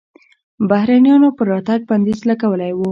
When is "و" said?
2.73-2.79